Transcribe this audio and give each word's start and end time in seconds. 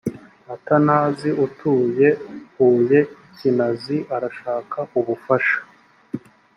atanazi 0.55 1.29
utuye 1.45 2.07
huye 2.55 2.99
kinazi 3.37 3.97
arashaka 4.15 4.77
ubufasha 4.99 5.57